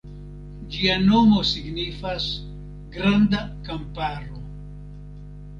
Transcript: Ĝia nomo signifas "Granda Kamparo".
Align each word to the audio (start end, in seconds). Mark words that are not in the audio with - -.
Ĝia 0.75 0.95
nomo 1.01 1.43
signifas 1.49 2.25
"Granda 2.97 3.45
Kamparo". 3.69 4.43